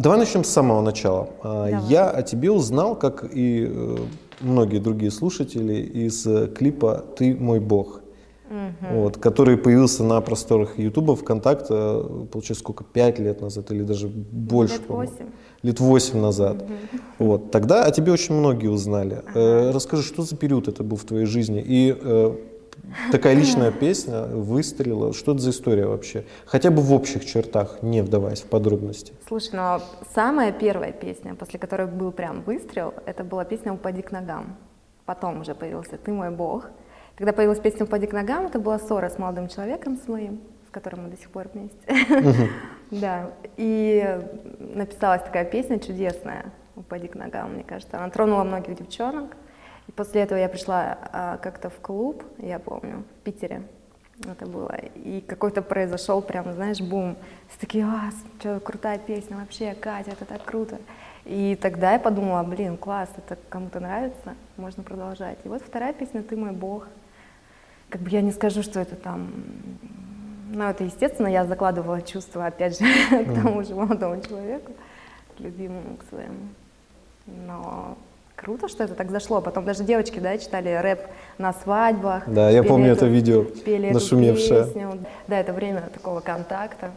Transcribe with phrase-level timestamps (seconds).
[0.00, 1.28] давай начнем с самого начала.
[1.42, 1.88] А, Давай.
[1.88, 3.96] Я о тебе узнал, как и э,
[4.40, 8.00] многие другие слушатели, из э, клипа «Ты мой бог»,
[8.90, 14.08] вот, который появился на просторах Ютуба, ВКонтакте, э, получается, сколько, пять лет назад или даже
[14.08, 15.12] больше, Лет по-моему.
[15.12, 15.26] восемь.
[15.62, 16.64] Лет восемь назад.
[17.18, 19.22] Вот, тогда о тебе очень многие узнали.
[19.34, 21.62] Э, расскажи, что за период это был в твоей жизни?
[21.64, 22.34] И э,
[23.12, 25.12] такая личная песня выстрелила.
[25.12, 26.24] Что это за история вообще?
[26.46, 29.12] Хотя бы в общих чертах, не вдаваясь в подробности.
[29.28, 29.80] Слушай, ну
[30.14, 34.56] самая первая песня, после которой был прям выстрел, это была песня «Упади к ногам».
[35.04, 36.70] Потом уже появился «Ты мой бог».
[37.16, 40.70] Когда появилась песня «Упади к ногам», это была ссора с молодым человеком, с моим, с
[40.70, 41.78] которым мы до сих пор вместе.
[42.90, 44.18] Да, и
[44.58, 47.98] написалась такая песня чудесная «Упади к ногам», мне кажется.
[47.98, 49.36] Она тронула многих девчонок.
[49.90, 53.62] И после этого я пришла а, как-то в клуб, я помню, в Питере
[54.20, 54.72] это было.
[54.94, 57.16] И какой-то произошел прям, знаешь, бум.
[57.48, 60.78] Все такие, а, что, крутая песня вообще, Катя, это так круто.
[61.24, 65.38] И тогда я подумала, блин, класс, это кому-то нравится, можно продолжать.
[65.42, 66.86] И вот вторая песня «Ты мой бог».
[67.88, 69.32] Как бы я не скажу, что это там...
[70.52, 72.84] Ну, это естественно, я закладывала чувства, опять же,
[73.24, 74.70] к тому же молодому человеку,
[75.36, 76.46] к любимому, к своему.
[77.26, 77.98] Но
[78.40, 79.40] круто, что это так зашло.
[79.40, 81.00] Потом даже девочки, да, читали рэп
[81.38, 82.24] на свадьбах.
[82.26, 84.64] Да, я помню эту- это видео, пели эту нашумевшее.
[84.64, 85.04] песню.
[85.28, 86.90] Да, это время такого контакта.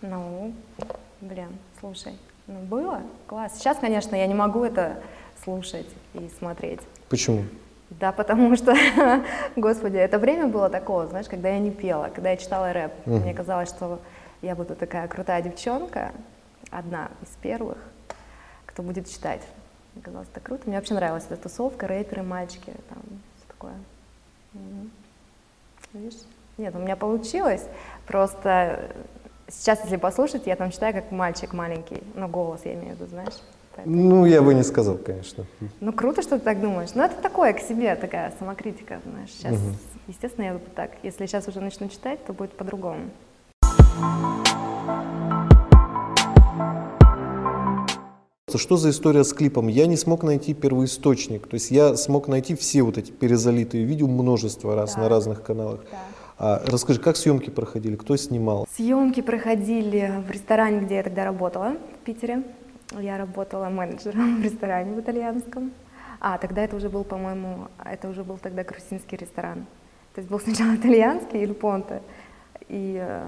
[0.00, 0.52] Ну,
[1.20, 1.48] блин,
[1.80, 2.12] слушай,
[2.46, 3.52] ну было класс.
[3.58, 4.96] Сейчас, конечно, я не могу это
[5.44, 6.80] слушать и смотреть.
[7.08, 7.44] Почему?
[7.90, 8.74] Да, потому что,
[9.56, 12.92] господи, это время было такого, знаешь, когда я не пела, когда я читала рэп.
[13.06, 14.00] Мне казалось, что
[14.40, 16.12] я буду такая крутая девчонка,
[16.70, 17.76] одна из первых,
[18.64, 19.42] кто будет читать.
[20.00, 20.62] Казалось, это круто.
[20.66, 22.98] Мне вообще нравилась эта тусовка, рэперы, мальчики, там,
[23.36, 23.74] все такое.
[24.54, 24.90] Мгм.
[25.92, 26.20] Видишь?
[26.58, 27.64] Нет, у меня получилось.
[28.06, 28.90] Просто
[29.48, 32.02] сейчас, если послушать, я там читаю как мальчик маленький.
[32.14, 33.34] Ну, голос я имею в виду, знаешь.
[33.76, 35.44] Поэтому- Ну, я бы не сказал, конечно.
[35.80, 36.94] ну, круто, что ты так думаешь.
[36.94, 39.30] Но это такое к себе, такая самокритика, знаешь.
[39.30, 39.56] Сейчас,
[40.08, 40.90] естественно, я буду так.
[41.02, 43.10] Если сейчас уже начну читать, то будет по-другому.
[48.58, 49.68] Что за история с клипом?
[49.68, 51.46] Я не смог найти первоисточник.
[51.46, 55.02] То есть я смог найти все вот эти перезалитые видео множество раз Да.
[55.02, 55.80] на разных каналах.
[56.38, 58.66] А, расскажи, как съемки проходили, кто снимал?
[58.74, 62.42] Съемки проходили в ресторане, где я тогда работала, в Питере.
[63.00, 65.72] Я работала менеджером в ресторане в итальянском.
[66.20, 69.66] А, тогда это уже был, по-моему, это уже был тогда грузинский ресторан.
[70.14, 72.02] То есть был сначала итальянский или понте,
[72.68, 73.24] и э,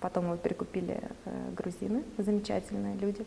[0.00, 3.24] потом его перекупили э, грузины, замечательные люди.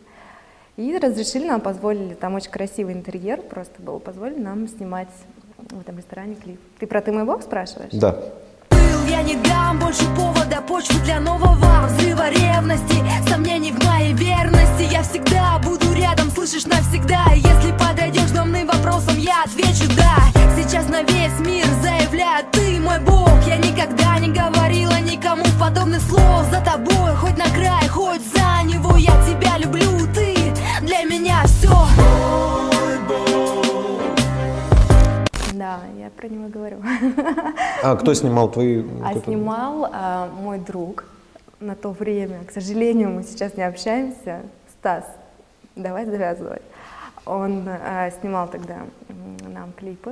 [0.75, 5.09] И разрешили нам, позволили, там очень красивый интерьер просто был, позволили нам снимать
[5.57, 6.59] в этом ресторане клип.
[6.79, 7.91] Ты про «Ты мой бог» спрашиваешь?
[7.94, 8.13] Да.
[8.72, 12.95] Был, Я не дам больше повода, почвы для нового взрыва ревности
[13.29, 16.43] Сомнений в моей верности Я всегда буду рядом, слышишь,
[37.84, 38.84] А кто снимал твои?
[39.03, 41.06] А снимал а, мой друг
[41.59, 42.44] на то время.
[42.45, 44.41] К сожалению, мы сейчас не общаемся.
[44.69, 45.06] Стас,
[45.75, 46.62] давай завязывать.
[47.25, 48.78] Он а, снимал тогда
[49.47, 50.12] нам клипы,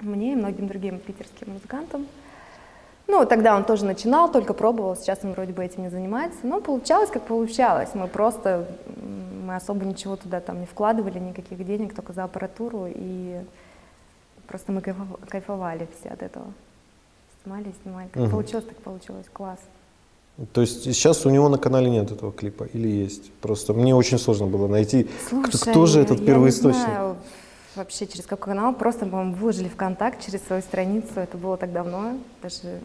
[0.00, 2.06] мне и многим другим питерским музыкантам.
[3.06, 6.38] Ну, тогда он тоже начинал, только пробовал, сейчас он вроде бы этим не занимается.
[6.44, 7.90] Но получалось, как получалось.
[7.94, 8.68] Мы просто,
[9.44, 12.86] мы особо ничего туда там не вкладывали, никаких денег, только за аппаратуру.
[12.88, 13.40] И
[14.50, 16.46] просто мы кайфов- кайфовали все от этого.
[17.42, 18.08] Снимали, снимали.
[18.12, 18.30] Как Мгм.
[18.32, 19.26] получилось, так получилось.
[19.32, 19.60] Класс.
[20.52, 23.30] То есть сейчас у него на канале нет этого клипа или есть?
[23.40, 26.86] Просто мне очень сложно было найти, кто, Слушай, кто же этот я первоисточник.
[26.88, 27.16] не знаю
[27.76, 32.18] вообще через какой канал, просто, по-моему, выложили ВКонтакт через свою страницу, это было так давно,
[32.42, 32.80] даже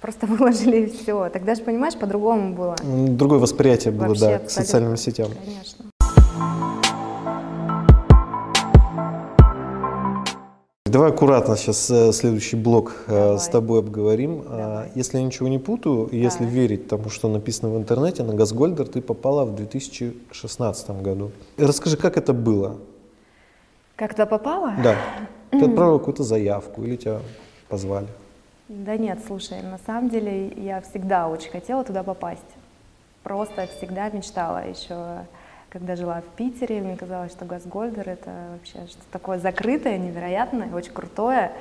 [0.00, 1.28] просто выложили и все.
[1.30, 2.76] Тогда же, понимаешь, по-другому было.
[2.84, 5.28] Другое восприятие было, Вообще да, к социальным сетям.
[5.44, 5.86] Конечно.
[10.96, 13.38] Давай аккуратно сейчас э, следующий блок э, Давай.
[13.38, 14.44] с тобой обговорим.
[14.46, 14.92] А, Давай.
[14.94, 18.88] Если я ничего не путаю, и если верить тому, что написано в интернете, на Газгольдер
[18.88, 21.32] ты попала в 2016 году.
[21.58, 22.78] Расскажи, как это было?
[23.96, 24.72] Как туда попала?
[24.82, 24.96] Да.
[25.50, 27.20] Ты отправила какую-то заявку или тебя
[27.68, 28.08] позвали?
[28.70, 32.40] Да нет, слушай, на самом деле я всегда очень хотела туда попасть.
[33.22, 35.26] Просто всегда мечтала еще,
[35.78, 40.92] когда жила в Питере, мне казалось, что Газгольдер это вообще что-то такое закрытое, невероятное, очень
[40.92, 41.52] крутое.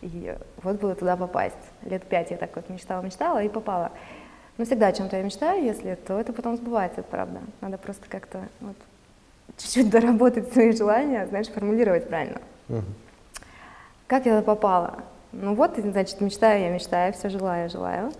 [0.00, 1.56] И вот было туда попасть.
[1.82, 3.92] Лет пять я так вот мечтала, мечтала и попала.
[4.56, 7.40] Ну, всегда о чем-то я мечтаю, если, то это потом сбывается, это правда.
[7.60, 8.76] Надо просто как-то вот,
[9.58, 12.40] чуть-чуть доработать свои желания, знаешь, формулировать правильно.
[12.68, 12.86] Мгм.
[14.06, 15.00] Как я туда попала?
[15.32, 18.12] Ну вот, значит, мечтаю я, мечтаю, все желаю, желаю.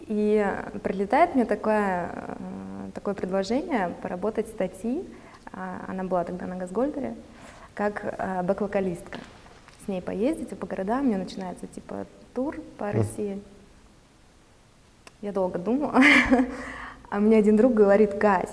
[0.00, 0.46] И
[0.82, 5.04] прилетает мне такое, э, такое предложение поработать статьи,
[5.52, 7.14] а, она была тогда на Газгольдере,
[7.74, 9.18] как э, бэк-вокалистка.
[9.84, 13.40] С ней поездить по городам, у нее начинается типа тур по России.
[15.22, 16.00] Я долго думала,
[17.10, 18.50] а мне один друг говорит, Кать,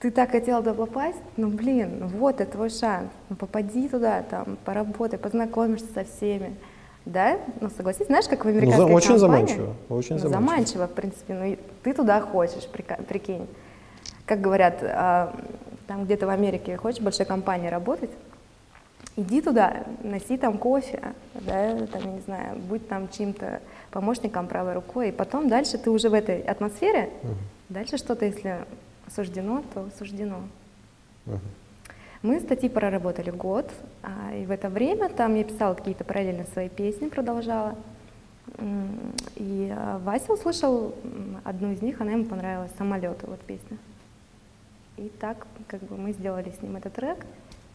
[0.00, 4.56] ты так хотела туда попасть, ну блин, вот это твой шанс, ну попади туда, там,
[4.64, 6.54] поработай, познакомишься со всеми.
[7.08, 7.38] Да?
[7.62, 9.46] Ну согласись, знаешь, как в Ну, за- американской очень компании?
[9.46, 9.74] заманчиво.
[9.88, 10.30] Очень Ну, заманчиво.
[10.30, 12.68] заманчиво, в принципе, ну ты туда хочешь,
[13.08, 13.46] прикинь.
[14.26, 15.34] Как говорят, а,
[15.86, 18.10] там где-то в Америке хочешь в большой компании работать,
[19.16, 21.00] иди туда, носи там кофе,
[21.32, 23.60] да, там, я не знаю, будь там чьим-то
[23.90, 27.08] помощником правой рукой, и потом дальше ты уже в этой атмосфере,
[27.70, 28.58] дальше что-то, если
[29.16, 30.40] суждено, то суждено.
[31.24, 31.40] Мгм.
[32.22, 33.70] Мы статьи проработали год,
[34.02, 37.76] а, и в это время там я писала какие-то параллельно свои песни, продолжала.
[39.36, 40.94] И а, Вася услышал
[41.44, 43.78] одну из них, она ему понравилась, «Самолеты», вот песня.
[44.96, 47.24] И так как бы мы сделали с ним этот трек,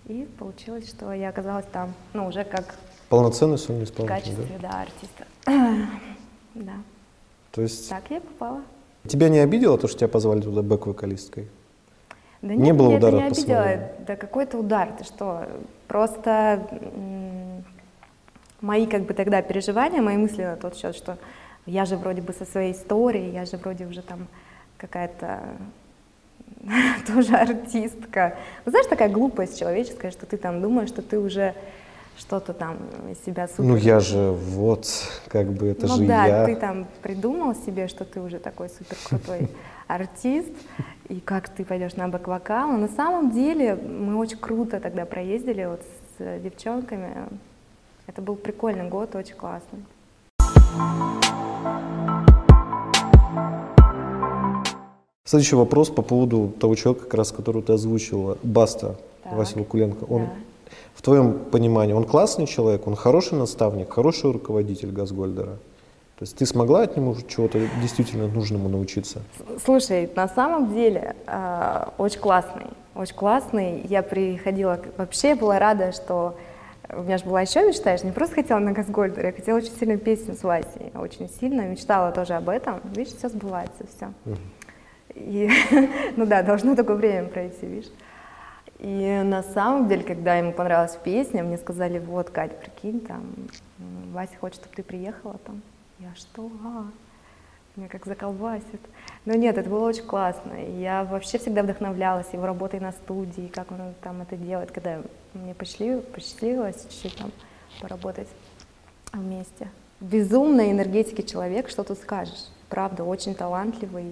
[0.07, 2.75] и получилось, что я оказалась там, ну, уже как
[3.07, 4.69] Полноценный сольный в исполнитель, качестве, да?
[4.69, 5.25] да, артиста.
[6.55, 6.73] Да,
[7.51, 8.61] То есть так я и попала.
[9.07, 11.47] тебя не обидело то, что тебя позвали туда бэк-вокалисткой?
[12.43, 13.89] Да Не нет, было меня удара это не обидело.
[14.05, 15.47] Да какой-то удар, ты что?
[15.87, 16.59] Просто
[18.59, 21.17] мои как бы тогда переживания, мои мысли на тот счет, что
[21.65, 24.27] я же вроде бы со своей историей, я же вроде уже там
[24.77, 25.39] какая-то
[27.07, 28.35] тоже артистка.
[28.65, 31.55] Ну, знаешь, такая глупость человеческая, что ты там думаешь, что ты уже
[32.17, 32.77] что-то там
[33.11, 33.63] из себя супер...
[33.63, 34.87] Ну я же вот,
[35.27, 36.45] как бы это ну же да, я.
[36.45, 39.49] ты там придумал себе, что ты уже такой супер крутой
[39.87, 40.51] артист,
[41.09, 42.71] и как ты пойдешь на бэк-вокал.
[42.71, 45.81] Но на самом деле мы очень круто тогда проездили вот
[46.17, 47.27] с девчонками.
[48.07, 49.79] Это был прикольный год, очень классный.
[55.25, 60.03] Следующий вопрос по поводу того человека, как раз которого ты озвучила, Баста, Так, Вася Вакуленко.
[60.03, 60.31] Он, да.
[60.93, 65.57] В твоем понимании, он классный человек, он хороший наставник, хороший руководитель Газгольдера?
[66.17, 69.21] То есть ты смогла от него чего-то действительно нужному научиться?
[69.63, 73.81] Слушай, на самом деле э, очень классный, очень классный.
[73.89, 76.35] Я приходила, вообще была рада, что
[76.95, 79.57] у меня же была еще мечта, я же не просто хотела на Газгольдер, я хотела
[79.57, 82.79] очень сильно песню с Васей, очень сильно, мечтала тоже об этом.
[82.95, 84.13] Видишь, все сбывается, все.
[85.15, 85.49] И,
[86.15, 87.91] ну да, должно такое время пройти, видишь.
[88.83, 93.23] И на самом деле, когда ему понравилась песня, мне сказали, вот, Кать, прикинь, там,
[94.11, 95.61] Вася хочет, чтобы ты приехала там.
[95.99, 96.51] Я что?
[96.65, 96.85] А,
[97.77, 98.81] меня как заколбасит.
[99.23, 100.53] Но нет, это было очень классно.
[100.77, 105.01] Я вообще всегда вдохновлялась его работой на студии, как он там это делает, когда
[105.33, 107.31] мне пошли, посчастливилось чуть-чуть там
[107.79, 108.27] поработать
[109.13, 109.69] вместе.
[110.01, 112.49] Безумной энергетики человек, что тут скажешь.
[112.67, 114.11] Правда, очень талантливый.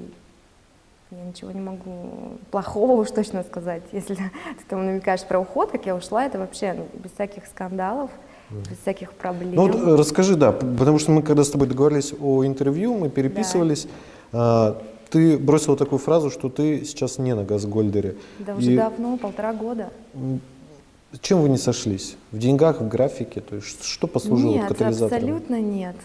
[1.12, 3.81] Я ничего не могу плохого уж точно сказать.
[3.92, 8.10] Если ты там намекаешь про уход, как я ушла, это вообще ну, без всяких скандалов,
[8.50, 9.56] без всяких проблем.
[9.56, 13.10] Ну вот э, расскажи, да, потому что мы когда с тобой договорились о интервью, мы
[13.10, 13.88] переписывались,
[14.31, 18.15] а, ты бросила такую фразу, что ты сейчас не на Газгольдере.
[18.39, 19.89] да уже И, давно, полтора года.
[21.20, 22.15] Чем вы не сошлись?
[22.32, 23.41] В деньгах, в графике?
[23.41, 25.18] То есть что послужило Нет, катализатором?
[25.18, 25.96] абсолютно нет.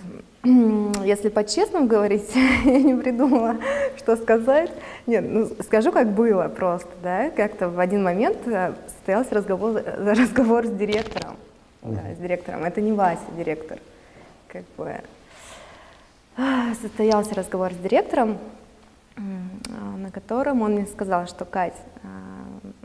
[1.04, 3.56] Если по-честному говорить, я не придумала,
[3.96, 4.70] что сказать.
[5.06, 7.30] Нет, ну скажу, как было просто, да.
[7.30, 11.36] Как-то в один момент э, состоялся разговор, э, разговор с директором.
[11.82, 12.64] Да, с директором.
[12.64, 13.78] Это не Вася, директор.
[14.48, 15.00] Как бы
[16.36, 18.38] а, состоялся разговор с директором,
[19.16, 22.08] а, на котором он мне сказал, что Кать, а,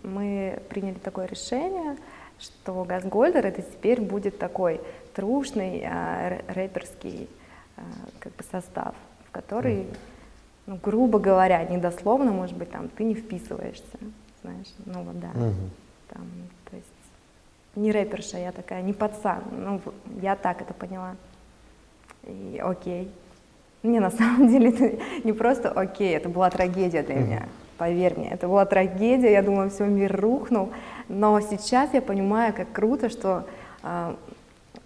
[0.03, 1.97] мы приняли такое решение,
[2.41, 4.81] что Газгольдер это теперь будет такой
[5.13, 7.29] трушный а, рэперский
[7.77, 7.81] а,
[8.19, 8.95] как бы состав,
[9.27, 9.87] в который,
[10.65, 13.97] ну, грубо говоря, недословно, может быть, там ты не вписываешься,
[14.41, 15.69] знаешь, ну вот да, Мгм.
[16.09, 16.27] там,
[16.69, 16.87] то есть
[17.75, 19.81] не рэперша я такая, не пацан, ну
[20.21, 21.15] я так это поняла.
[22.23, 23.11] И окей.
[23.83, 27.49] Не, на самом деле это не просто окей, это была трагедия для меня.
[27.81, 30.69] Поверь мне, это была трагедия, я думала, все, мир рухнул.
[31.09, 33.47] Но сейчас я понимаю, как круто, что
[33.81, 34.15] а,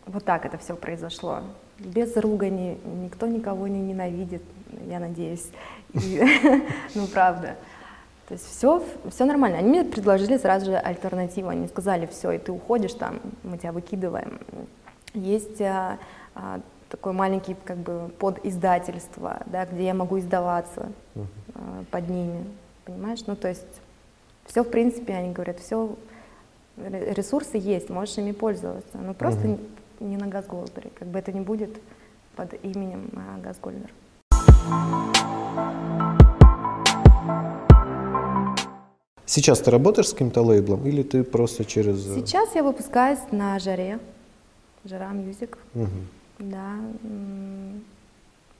[0.06, 1.42] вот так это все произошло.
[1.78, 4.44] Без ругани, никто никого не ненавидит,
[4.88, 5.46] я надеюсь.
[6.96, 7.58] Ну, правда.
[8.30, 9.58] То есть все, все нормально.
[9.58, 11.50] Они мне предложили сразу же альтернативу.
[11.50, 14.40] Они сказали, все, и ты уходишь там, мы тебя выкидываем.
[15.14, 15.98] Есть а,
[16.34, 21.28] а, такой маленький как бы под издательство, да, где я могу издаваться Мгм.
[21.56, 22.46] э, под ними,
[22.86, 23.22] понимаешь?
[23.28, 23.66] Ну, то есть
[24.46, 25.96] все, в принципе, они говорят, все,
[26.78, 29.58] ресурсы есть, можешь ими пользоваться, но просто Мгм.
[30.00, 31.70] не не на Газголдере, как бы это не будет
[32.36, 33.90] под именем а, Газгольдер.
[39.26, 42.06] Сейчас ты работаешь с каким-то лейблом или ты просто через...
[42.08, 44.00] э, Сейчас я выпускаюсь на Жаре,
[44.84, 46.08] Жара Music, Мгм.
[46.40, 46.76] да,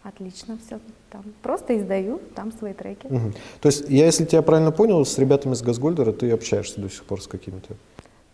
[0.08, 1.24] отлично все там.
[1.42, 3.08] Просто издаю там свои треки.
[3.08, 3.34] Мгм.
[3.62, 7.04] То есть, я, если тебя правильно понял, с ребятами с Газгольдера ты общаешься до сих
[7.06, 7.74] пор с какими-то?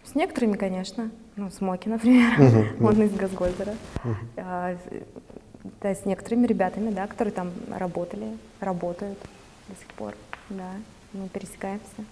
[0.03, 1.11] С некоторыми, конечно.
[1.37, 3.73] Ну, Смоки, например, Мгм, он из Газгольдера.
[4.37, 8.25] А, с- Да, с некоторыми ребятами, да, которые там работали,
[8.59, 9.17] работают
[9.69, 10.13] до сих пор,
[10.49, 10.71] да.
[11.13, 12.03] Мы пересекаемся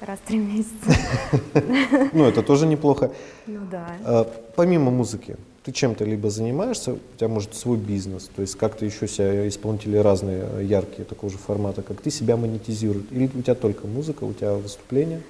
[0.00, 2.10] раз в три месяца.
[2.12, 3.10] Ну, это тоже неплохо.
[3.46, 3.86] Ну да.
[4.04, 4.24] А,
[4.56, 9.06] Помимо музыки, ты чем-то либо занимаешься, у тебя может свой бизнес, то есть как-то еще
[9.06, 13.12] себя исполнители разные, э, яркие такого же формата, как ты себя монетизируют?
[13.12, 15.20] Или у тебя только музыка, у тебя выступления?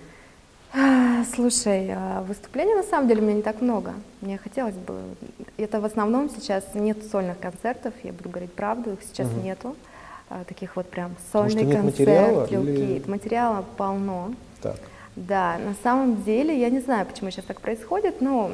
[0.73, 3.93] А, Слушай, а выступлений на самом деле у меня не так много.
[4.21, 5.01] Мне хотелось бы.
[5.57, 9.45] Это в основном сейчас нет сольных концертов, я буду говорить правду, их сейчас Мгм.
[9.45, 9.77] нету.
[10.29, 13.11] А, Таких вот прям сольный материала концерт, Lil или-.
[13.11, 14.33] Материала полно.
[14.63, 14.77] Так.
[15.17, 18.53] Да, на самом деле, я не знаю, почему сейчас так происходит, но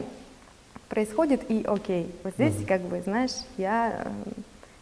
[0.89, 2.15] происходит и окей.
[2.25, 2.67] Вот здесь, Мгм.
[2.67, 4.31] как бы, знаешь, я э,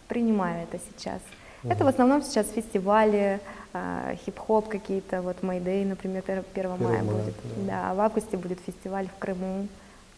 [0.08, 1.20] принимаю это сейчас.
[1.66, 3.40] Это в основном сейчас фестивали,
[3.72, 7.34] а, хип-хоп какие-то, вот Мэйдэй, например, 1 1 мая мая, будет.
[7.66, 7.88] да.
[7.88, 9.66] Да, в августе будет фестиваль в Крыму,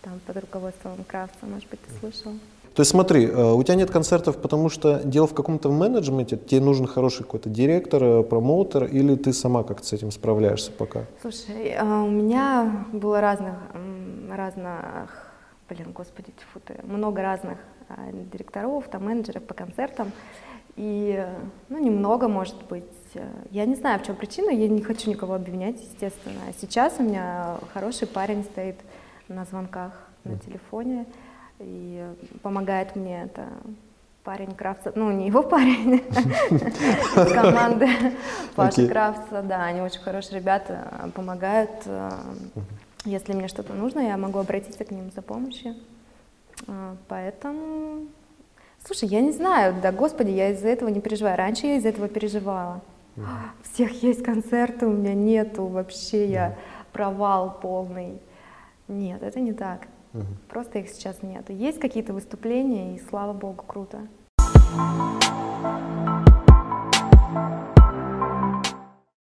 [0.03, 2.33] там под руководством Кравца, может быть, ты слышал.
[2.75, 6.61] То есть смотри, э, у тебя нет концертов, потому что дело в каком-то менеджменте, тебе
[6.61, 11.05] нужен хороший какой-то директор, э, промоутер, или ты сама как-то с этим справляешься пока?
[11.23, 13.55] Слушай, у меня было разных,
[14.31, 15.26] разных,
[15.69, 17.59] блин, господи, тьфу ты, много разных
[17.89, 20.13] а, директоров, там, менеджеров по концертам,
[20.77, 21.35] и, э,
[21.71, 22.85] ну, немного, может быть.
[23.15, 26.41] Э, Я не знаю, в чем причина, я не хочу никого обвинять, естественно.
[26.61, 28.77] Сейчас у меня хороший парень стоит
[29.29, 29.93] на звонках
[30.25, 31.07] на телефоне
[31.61, 32.05] и
[32.43, 33.47] помогает мне это
[34.23, 37.89] парень Кравца, ну не его парень, из команды
[38.55, 38.87] Паши.
[38.89, 41.71] Кравца, да, они очень хорошие ребята, э, помогают.
[43.07, 45.77] Если мне что-то нужно, я могу обратиться к ним за помощью.
[46.67, 48.07] Э, Поэтому,
[48.85, 51.37] слушай, я не знаю, да господи, я из-за этого не переживаю.
[51.37, 52.83] Раньше я из-за этого переживала.
[53.17, 53.23] У
[53.73, 56.57] всех есть концерты, у меня нету, вообще я
[56.93, 58.19] провал полный.
[58.89, 59.87] Нет, это не так.
[60.49, 61.49] Просто их сейчас нет.
[61.49, 64.01] Есть какие-то выступления, и слава богу, круто.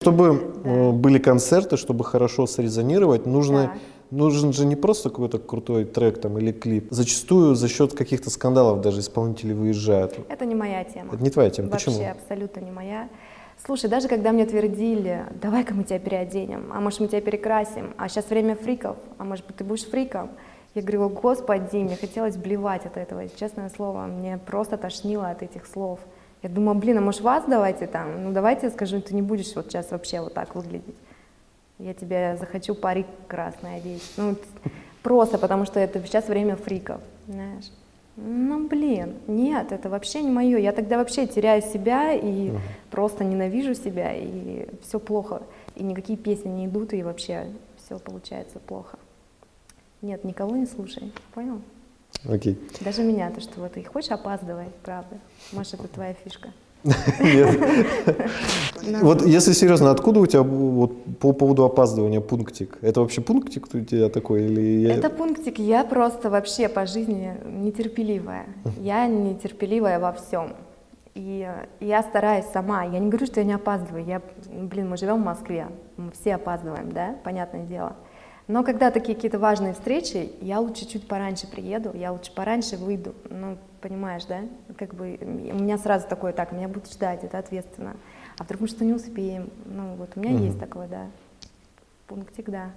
[0.03, 3.77] Чтобы э, были концерты, чтобы хорошо срезонировать, нужно, Так.
[4.11, 6.87] нужен же не просто какой-то крутой трек там, или клип.
[6.89, 10.19] Зачастую за счет каких-то скандалов даже исполнители выезжают.
[10.27, 11.13] Это не моя тема.
[11.13, 11.69] Это не твоя тема.
[11.69, 12.11] Вообще Почему?
[12.11, 13.07] абсолютно не моя.
[13.65, 18.09] Слушай, даже когда мне твердили, давай-ка мы тебя переоденем, а может мы тебя перекрасим, а
[18.09, 20.31] сейчас время фриков, а может быть ты будешь фриком,
[20.75, 25.65] я говорила, господи, мне хотелось блевать от этого, честное слово, мне просто тошнило от этих
[25.65, 25.99] слов.
[26.43, 29.55] Я думаю, блин, а может вас давайте там, ну давайте я скажу, ты не будешь
[29.55, 30.95] вот сейчас вообще вот так выглядеть.
[31.79, 34.03] Я тебе захочу парик красный одеть.
[34.17, 34.35] Ну,
[35.01, 37.71] просто потому что это сейчас время фриков, знаешь.
[38.17, 40.59] Ну, блин, нет, это вообще не мое.
[40.59, 42.51] Я тогда вообще теряю себя и
[42.91, 45.41] просто ненавижу себя, и все плохо.
[45.75, 47.47] И никакие песни не идут, и вообще
[47.77, 48.99] все получается плохо.
[50.01, 51.61] Нет, никого не слушай, понял?
[52.29, 52.57] Окей.
[52.81, 55.17] Даже меня, то, что вот ты хочешь опаздывай, правда.
[55.51, 56.49] Может, это твоя фишка.
[57.19, 57.57] Нет.
[59.01, 62.77] Вот если серьезно, откуда у тебя вот по поводу опаздывания пунктик?
[62.81, 67.33] Это вообще пунктик у тебя такой или я- Это пунктик, я просто вообще по жизни
[67.45, 68.45] нетерпеливая.
[68.81, 70.53] Я нетерпеливая во всем.
[71.15, 71.47] И
[71.79, 72.83] я стараюсь сама.
[72.83, 74.03] Я не говорю, что я не опаздываю.
[74.03, 77.95] Я, блин, мы живем в Москве, мы все опаздываем, да, понятное дело.
[78.47, 83.13] Но когда такие какие-то важные встречи, я лучше чуть пораньше приеду, я лучше пораньше выйду.
[83.29, 84.39] Ну, понимаешь, да?
[84.77, 85.25] Как бы у
[85.59, 87.95] меня сразу такое, так, меня будут ждать, это ответственно.
[88.37, 89.49] А вдруг мы что не успеем?
[89.65, 90.45] Ну, вот у меня Мгм.
[90.45, 91.07] есть такое, да.
[92.07, 92.71] Пунктик, да.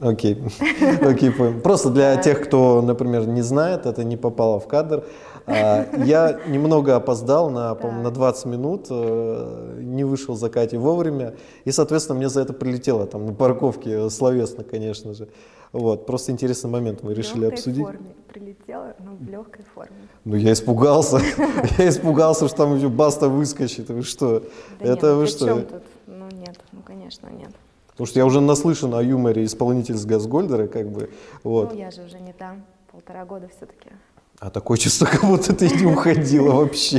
[0.00, 0.42] Окей,
[1.02, 1.60] окей, понял.
[1.60, 5.04] Просто для тех, кто, например, не знает, это не попало в кадр.
[5.46, 11.70] А, Я немного опоздал на, на 20 минут, э, не вышел за Катей вовремя, и,
[11.70, 15.28] соответственно, мне за это прилетело там на парковке, э, словесно, конечно же.
[15.72, 17.84] Вот, просто интересный момент мы решили легкой обсудить.
[17.84, 19.96] форме прилетела, но в легкой форме.
[20.24, 21.20] Ну, я испугался,
[21.78, 24.42] я испугался, что там еще баста выскочит, вы что?
[24.80, 25.66] Это ну вы что?
[26.06, 27.50] Ну нет, ну конечно нет.
[27.88, 31.10] Потому что я уже наслышан о юморе исполнитель с Газгольдера, как бы,
[31.44, 31.72] вот.
[31.72, 33.90] Ну я же уже не там, полтора года все-таки.
[34.40, 36.98] А такое чувство, как будто ты не уходила вообще.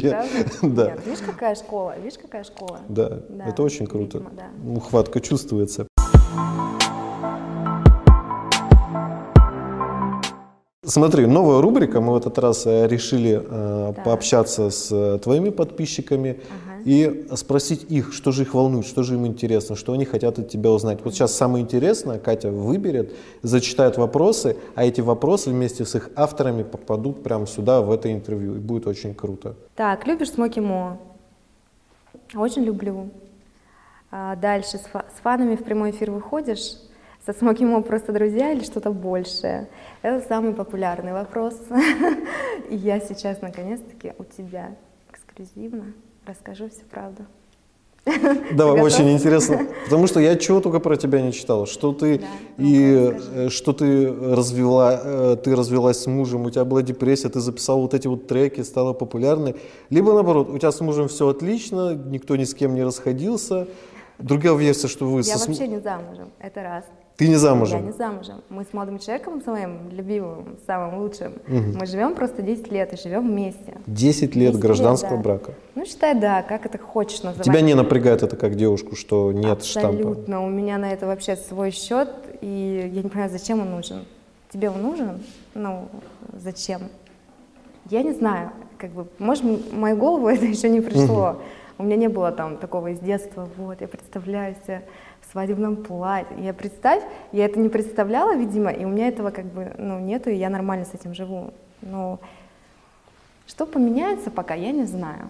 [0.62, 0.96] Да.
[1.06, 2.82] Видишь, какая школа, видишь, какая школа.
[2.88, 4.22] Да, это очень круто.
[4.64, 5.88] Ухватка чувствуется.
[10.86, 12.02] Смотри, новая рубрика.
[12.02, 14.04] Мы в этот раз э, решили э, Так.
[14.04, 16.82] пообщаться с э, твоими подписчиками Ага.
[16.86, 20.50] и спросить их, что же их волнует, что же им интересно, что они хотят от
[20.50, 20.98] тебя узнать.
[21.04, 26.64] Вот сейчас самое интересное, Катя выберет, зачитает вопросы, а эти вопросы вместе с их авторами
[26.64, 28.56] попадут прямо сюда, в это интервью.
[28.56, 29.54] И будет очень круто.
[29.76, 30.98] Так, любишь Смоки Мо?
[32.34, 33.12] Очень люблю.
[34.10, 36.74] А дальше, с, фа- с фанами в прямой эфир выходишь?
[37.26, 39.70] Со Смоки Мо просто друзья или что-то большее?
[40.02, 41.54] Это самый популярный вопрос.
[42.70, 44.76] И я сейчас, наконец-таки, у тебя
[45.12, 45.94] эксклюзивно
[46.26, 47.26] расскажу всю правду.
[48.06, 48.82] Да, готов?
[48.82, 52.26] очень интересно, потому что я чего только про тебя не читал, что ты Да,
[52.58, 53.32] и расскажи.
[53.36, 57.82] э, что ты развела, э, ты развелась с мужем, у тебя была депрессия, ты записал
[57.82, 59.56] вот эти вот треки, стала популярной,
[59.92, 63.68] либо наоборот, у тебя с мужем все отлично, никто ни с кем не расходился.
[64.18, 66.86] Другая версия, что вы Я со вообще не замужем, это раз.
[67.22, 67.86] Ты не Я замужем.
[67.86, 68.42] не замужем.
[68.50, 73.30] Мы с молодым человеком, своим любимым, самым лучшим, мы живем просто 10 лет и живем
[73.30, 73.76] вместе.
[73.86, 75.22] 10 лет 10 гражданского да.
[75.22, 75.54] брака.
[75.76, 77.46] Ну, считай, да, как это хочешь называть.
[77.46, 79.90] Тебя не напрягает это как девушку, что нет штампа?
[79.90, 80.44] Абсолютно.
[80.44, 82.10] У меня на это вообще свой счет,
[82.42, 84.06] и я не понимаю, зачем он нужен.
[84.52, 85.22] Тебе он нужен?
[85.54, 85.90] Ну,
[86.34, 86.82] зачем?
[87.92, 88.50] Я не знаю.
[88.80, 91.38] Как бы, может, в мою голову это еще не пришло.
[91.78, 96.36] У меня не было там такого из детства, вот, я представляю себя в свадебном платье.
[96.40, 100.30] Я представь, я это не представляла, видимо, и у меня этого как бы, ну, нету,
[100.30, 101.52] и я нормально с этим живу.
[101.82, 102.20] Но
[103.48, 105.30] что поменяется пока, я не знаю.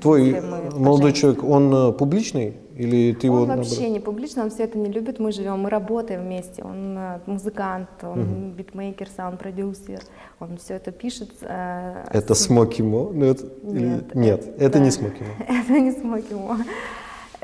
[0.00, 0.40] Твой
[0.76, 3.70] молодой человек, он э, публичный или ты его он наоборот?
[3.70, 5.18] вообще не публично, он все это не любит.
[5.18, 6.62] Мы живем, мы работаем вместе.
[6.62, 10.00] Он э, музыкант, он битмейкер, саунд-продюсер.
[10.40, 11.30] Он все это пишет.
[11.40, 13.10] э, Это с- Смоки Мо?
[13.14, 14.90] Ну, это- или- Нет, Нет, это- это не да.
[14.90, 15.44] Смоки Мо.
[15.48, 16.58] Это не Смоки Мо.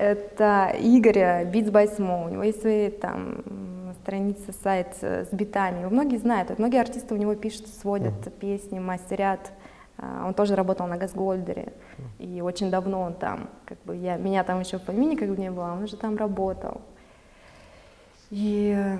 [0.03, 2.27] Это Игоря Beats by Smo.
[2.27, 5.87] У него есть свои там м, страницы, сайт с битами.
[5.87, 9.53] Многие знают, вот многие артисты у него пишут, сводят песни, мастерят.
[9.99, 11.73] А, Он тоже работал на Газгольдере,
[12.19, 15.37] и очень давно он там, как бы я, меня там еще в помине как бы
[15.37, 16.81] не было, а он уже там работал.
[18.31, 18.99] И, э,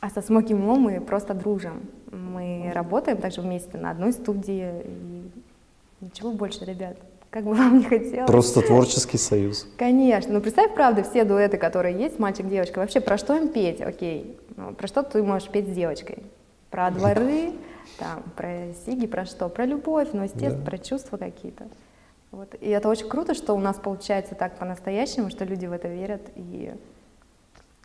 [0.00, 1.82] а со Смоки Мо мы просто дружим.
[2.10, 5.30] Мы работаем также вместе на одной студии, и
[6.00, 6.96] ничего больше, ребят,
[7.30, 8.26] как бы вам не хотелось.
[8.26, 9.66] Просто творческий союз.
[9.76, 14.38] Конечно, ну представь, правда, все дуэты, которые есть, мальчик-девочка, вообще про что им петь, окей,
[14.56, 16.22] ну, про что ты можешь петь с девочкой?
[16.70, 17.52] Про дворы,
[17.98, 19.48] там, про сиги, про что?
[19.48, 20.70] Про любовь, ну, естественно, Да.
[20.70, 21.66] про чувства какие-то.
[22.32, 22.54] Вот.
[22.60, 26.22] И это очень круто, что у нас получается так по-настоящему, что люди в это верят,
[26.34, 26.72] и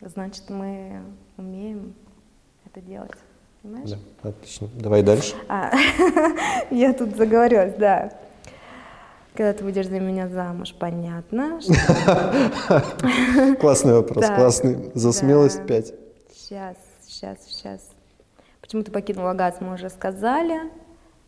[0.00, 1.00] значит, мы
[1.36, 1.94] умеем
[2.66, 3.12] это делать.
[3.62, 3.90] Понимаешь?
[4.22, 4.68] Да, отлично.
[4.74, 5.34] Давай дальше.
[5.48, 5.70] А,
[6.70, 8.12] я тут заговорилась, да.
[9.34, 11.58] Когда ты выйдешь за меня замуж, понятно.
[13.60, 14.90] Классный вопрос, классный.
[14.94, 15.94] За смелость 5.
[16.34, 17.80] Сейчас, сейчас, сейчас.
[18.60, 20.70] Почему ты покинула ГАЗ, мы уже сказали.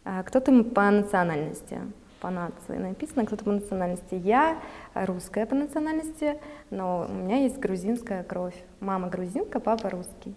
[0.04, 1.80] А кто ты по национальности?
[2.20, 4.14] По нации написано, кто ты по национальности.
[4.14, 4.58] Я
[4.94, 6.38] русская по национальности,
[6.68, 8.54] но у меня есть грузинская кровь.
[8.80, 10.34] Мама грузинка, папа русский.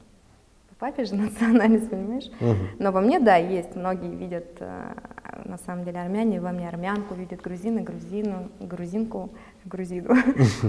[0.79, 2.29] Папе же национальность, понимаешь?
[2.79, 3.75] Но во мне, да, есть.
[3.75, 4.93] Многие видят, э,
[5.45, 9.29] на самом деле, армяне, во мне армянку видят, грузины, грузину, грузинку,
[9.65, 10.15] грузину.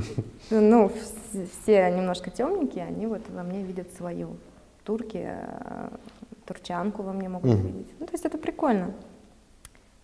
[0.50, 4.36] Ну, вс- все немножко темненькие, они вот во мне видят свою.
[4.84, 5.88] Турки, э,
[6.46, 7.88] турчанку во мне могут видеть.
[8.00, 8.92] Ну, то есть это прикольно.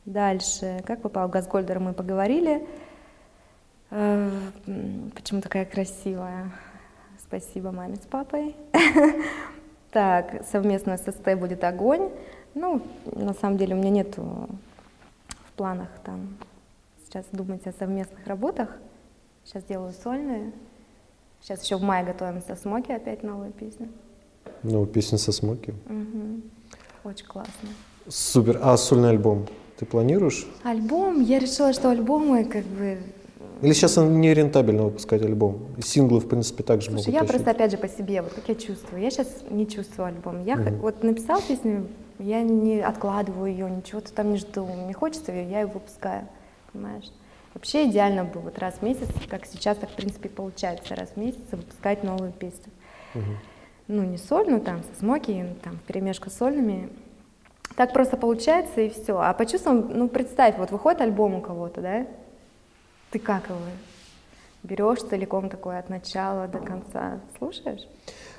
[0.05, 2.67] Дальше, как попал в Газгольдер, мы поговорили.
[3.91, 4.31] Э,
[5.15, 6.51] Почему такая красивая?
[7.19, 8.55] Спасибо маме с папой.
[9.95, 12.11] Так, совместно с СТ будет огонь.
[12.55, 14.49] Ну, на самом деле у меня нету
[15.29, 16.37] в планах там
[17.05, 18.71] сейчас думать о совместных работах.
[19.45, 20.53] Сейчас делаю сольные.
[21.41, 23.89] Сейчас еще в мае готовимся Смоки, опять новую песню.
[24.65, 25.73] Ну, песня со Смоки.
[25.87, 26.43] Мгм.
[27.05, 27.69] Очень классно.
[28.09, 28.59] Супер.
[28.63, 30.45] А сольный альбом ты планируешь?
[30.65, 32.99] Альбом, я решила, что альбомы как бы...
[33.63, 35.59] Или сейчас не рентабельно выпускать альбом?
[35.83, 37.31] Синглы, в принципе, также Слушай, могут я тащить.
[37.35, 39.01] просто опять же по себе, вот как я чувствую.
[39.03, 40.43] Я сейчас не чувствую альбом.
[40.45, 40.77] Я Мгм.
[40.81, 41.87] вот написал песню,
[42.19, 44.67] я не откладываю ее, ничего-то там не жду.
[44.67, 46.27] Мне хочется ее, я ее выпускаю,
[46.73, 47.11] понимаешь?
[47.55, 51.17] Вообще идеально бы вот раз в месяц, как сейчас, так в принципе получается, раз в
[51.17, 52.73] месяц выпускать новую песню.
[53.15, 53.39] Мгм.
[53.87, 56.89] Ну, не сольную, там, со смоки, там, в перемешку с сольными.
[57.77, 59.19] Так просто получается, и все.
[59.19, 62.07] А по чувствам, ну, представь, вот выходит альбом у кого-то, да?
[63.15, 63.61] Ты как его
[64.65, 67.87] берешь целиком такой от начала до конца, слушаешь?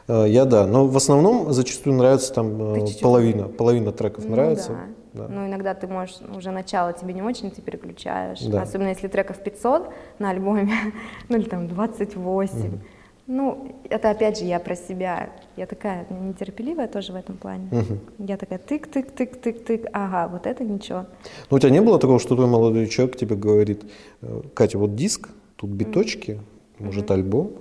[0.09, 4.71] Э, Я да, но в основном зачастую нравится там э, половина, половина треков Ну нравится.
[5.13, 5.27] да.
[5.27, 5.27] Да.
[5.29, 8.41] Ну, иногда ты можешь, уже начало тебе не очень, ты переключаешь.
[8.41, 8.63] Да.
[8.63, 10.73] Особенно если треков 500 на альбоме,
[11.29, 12.79] ну или там 28.
[13.27, 15.29] Ну, это опять же я про себя.
[15.57, 17.67] Я такая нетерпеливая тоже в этом плане.
[17.71, 17.99] Мгм.
[18.19, 21.05] Я такая тык-тык-тык-тык-тык, ага, вот это ничего.
[21.49, 23.83] Ну, у тебя не было такого, что твой молодой человек тебе говорит,
[24.21, 26.39] э, Катя, вот диск, тут биточки,
[26.77, 27.51] может альбом?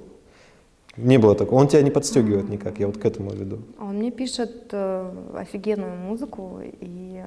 [0.98, 1.60] Не было такого.
[1.60, 3.58] Он тебя не подстегивает никак, я вот к этому веду.
[3.80, 7.22] Он мне пишет э, офигенную музыку, и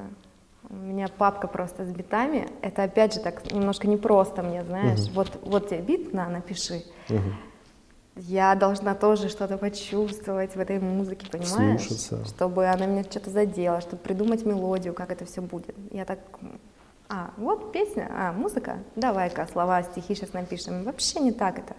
[0.70, 2.48] у меня папка просто с битами.
[2.62, 5.10] Это опять же так немножко непросто мне, знаешь.
[5.14, 6.84] Вот, вот тебе бит, на, напиши.
[7.10, 7.34] Мгм.
[8.18, 11.82] Я должна тоже что-то почувствовать в этой музыке, понимаешь?
[11.82, 12.26] Слушаться.
[12.26, 15.76] Чтобы она меня что-то задела, чтобы придумать мелодию, как это все будет.
[15.92, 16.20] Я так,
[17.10, 20.84] а, вот песня, а, музыка, давай-ка слова, стихи сейчас напишем.
[20.84, 21.76] Вообще не так это.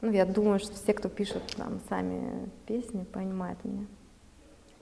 [0.00, 3.86] Ну, я думаю, что все, кто пишут там сами песни, понимают меня.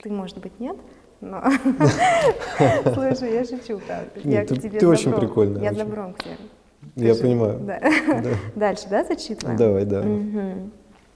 [0.01, 0.77] Ты, может быть, нет,
[1.19, 1.43] но...
[2.93, 4.11] Слушай, я шучу, правда.
[4.15, 6.37] Я Нет, к ты- тебе ты с очень прикольная, Я добром к тебе.
[6.95, 7.59] Я же- понимаю.
[7.59, 7.79] Да.
[8.21, 8.29] Да.
[8.55, 9.57] Дальше, да, зачитываем?
[9.57, 10.01] Давай, да.
[10.01, 10.71] Мгм.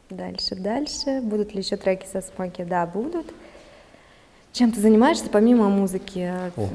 [0.10, 1.22] Дальше, дальше.
[1.22, 2.64] Будут ли еще треки со смоки?
[2.64, 3.26] Да, будут.
[4.52, 6.32] Чем ты занимаешься помимо музыки?
[6.56, 6.68] О.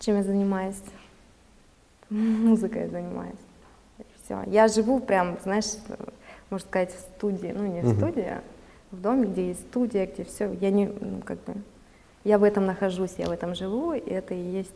[0.00, 0.80] Чем я занимаюсь?
[2.10, 3.38] Музыкой я занимаюсь.
[4.24, 4.42] Все.
[4.46, 5.66] Я живу прям, знаешь,
[6.50, 7.52] можно сказать, в студии.
[7.54, 8.42] Ну, не в студии, а
[8.90, 10.52] в доме, где есть студия, где все.
[10.60, 11.54] Я не, ну, как бы,
[12.24, 14.72] я в этом нахожусь, я в этом живу, и это и есть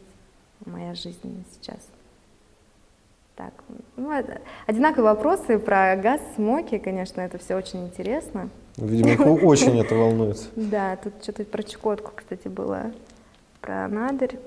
[0.66, 1.78] моя жизнь сейчас.
[3.38, 3.52] Так,
[3.96, 8.48] ну, это- одинаковые вопросы про газ, смоки, конечно, это все очень интересно.
[8.76, 10.38] Видимо, их о- очень это волнует.
[10.56, 12.90] Да, тут что-то про Чукотку, кстати, было,
[13.60, 14.40] про Надырь.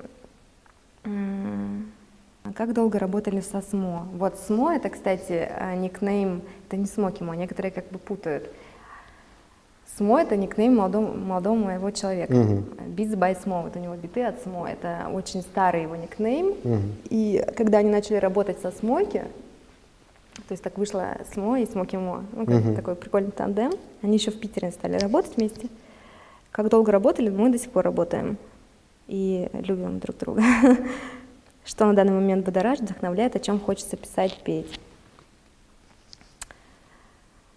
[1.06, 4.10] А как долго работали со СМО?
[4.14, 8.50] Вот СМО это, кстати, а, никнейм, это не Смокимо, некоторые как бы путают.
[10.02, 12.34] СМО это никнейм молодому, молодого моего человека.
[12.34, 12.66] Мгм.
[12.96, 16.56] Beats by СМО, вот у него биты от СМО, это очень старый его никнейм.
[17.10, 19.24] И когда они начали работать со Смоки,
[20.48, 24.32] то есть так вышло СМО и Смоки Мо, ну, как такой прикольный тандем, они еще
[24.32, 25.68] в Питере стали работать вместе.
[26.52, 28.38] Как долго работали, мы до сих пор работаем
[29.08, 30.42] и любим друг друга.
[31.64, 34.80] Что на данный момент будоражит, вдохновляет, о чем хочется писать, петь.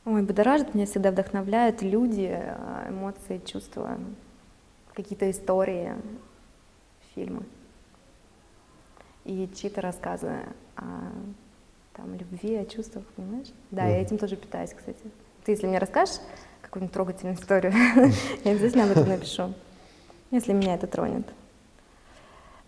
[0.06, 3.98] Ой, будоражит, меня всегда вдохновляют люди, э, эмоции, чувства,
[4.92, 5.94] какие-то истории,
[7.14, 7.44] фильмы
[9.24, 10.40] и чьи-то рассказы
[10.76, 10.84] о
[11.94, 13.48] там, любви, о чувствах, понимаешь?
[13.70, 14.02] Да, я Мгм.
[14.02, 15.00] этим тоже питаюсь, кстати.
[15.44, 16.16] Ты, если мне расскажешь
[16.60, 17.72] какую-нибудь трогательную историю,
[18.44, 19.54] я обязательно об этом напишу,
[20.30, 21.26] если меня это тронет.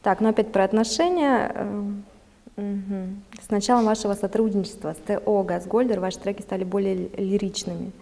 [0.02, 2.02] Так, ну опять про отношения.
[2.56, 3.22] Мгм.
[3.40, 7.92] С началом вашего сотрудничества с ТО «Газгольдер» ваши треки стали более ли- лиричными.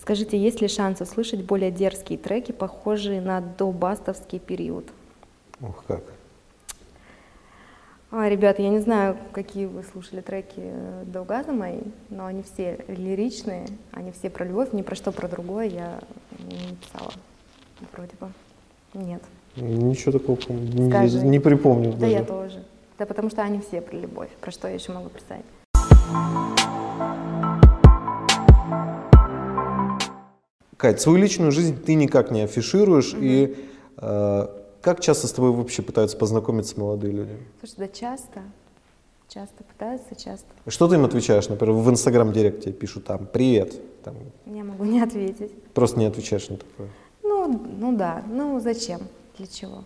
[0.00, 4.86] Скажите, есть ли шанс услышать более дерзкие треки, похожие на добастовский период?
[5.60, 6.02] Ух, как.
[8.10, 12.42] А, ребята, я не знаю, какие вы слушали треки э, до газа мои, но они
[12.42, 15.98] все лиричные, они все про любовь, ни про что про другое я
[16.38, 17.12] не писала.
[17.92, 18.28] Вроде бы.
[18.94, 19.22] Нет.
[19.56, 21.26] Ничего такого не, Скажи.
[21.26, 21.92] не припомню.
[21.92, 22.12] Да даже.
[22.12, 22.62] я тоже.
[22.98, 24.30] Да потому что они все про любовь.
[24.40, 25.44] Про что я еще могу писать?
[30.76, 33.14] Кать, свою личную жизнь ты никак не афишируешь.
[33.18, 33.56] И
[33.96, 34.46] э,
[34.82, 37.32] как часто с тобой вообще пытаются познакомиться молодые люди?
[37.60, 38.42] Слушай, да часто.
[39.28, 40.46] Часто пытаются, часто.
[40.66, 41.48] Что ты им отвечаешь?
[41.48, 43.80] Например, в Инстаграм Директ тебе пишут там «Привет».
[44.04, 45.50] Там, Я могу не ответить.
[45.72, 46.88] просто не отвечаешь на такое.
[47.22, 49.00] Ну, ну да, ну зачем?
[49.38, 49.84] Для чего?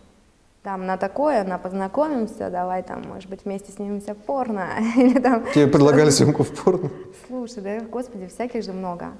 [0.63, 4.67] Там на такое, на познакомимся, давай там, может быть, вместе снимемся в порно.
[4.97, 5.45] Или там...
[5.53, 6.89] Тебе предлагали съемку в порно?
[7.27, 9.13] Слушай, да, господи, всяких же много.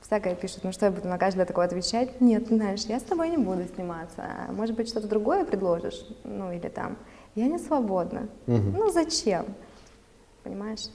[0.00, 2.20] Всякое пишут, ну что я буду на каждое такое отвечать?
[2.20, 4.24] Нет, знаешь, я с тобой не буду сниматься.
[4.52, 6.06] Может быть, что-то другое предложишь?
[6.22, 6.96] Ну или там,
[7.34, 8.28] я не свободна.
[8.46, 8.74] Мгм.
[8.74, 9.46] Ну зачем?
[10.44, 10.86] Понимаешь?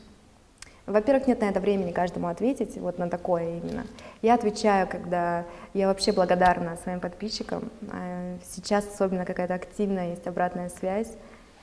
[0.85, 3.85] Во-первых, нет на это времени каждому ответить, вот на такое именно.
[4.21, 7.71] Я отвечаю, когда я вообще благодарна своим подписчикам.
[7.89, 11.11] А Сейчас особенно какая-то активная есть обратная связь.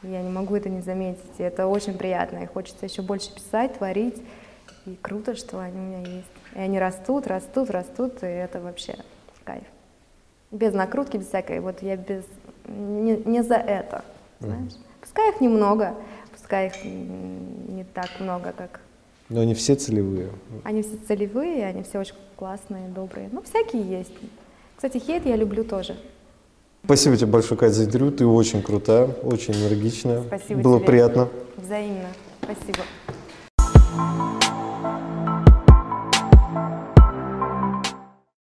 [0.03, 1.39] Я не могу это не заметить.
[1.39, 2.39] И это очень приятно.
[2.39, 4.23] И хочется еще больше писать, творить.
[4.87, 6.31] И круто, что они у меня есть.
[6.55, 8.97] И они растут, растут, растут, и это вообще
[9.45, 9.65] кайф.
[10.51, 11.61] Без накрутки, без всякой.
[11.61, 12.25] Вот я без...
[12.67, 14.05] Не, не за это,
[14.41, 14.73] знаешь.
[15.01, 15.95] Пускай их немного,
[16.33, 18.81] пускай их не так много, как...
[19.31, 20.29] Но они все целевые.
[20.64, 23.29] Они все целевые, они все очень классные, добрые.
[23.33, 24.12] Ну, всякие есть.
[24.77, 25.97] Кстати, хейт я люблю тоже.
[26.85, 28.11] Спасибо тебе большое, Кать, за интервью.
[28.11, 30.23] Ты очень крутая, очень энергичная.
[30.23, 30.87] Спасибо Было тебе.
[30.87, 31.29] приятно.
[31.57, 32.09] Взаимно.
[32.43, 32.83] Спасибо.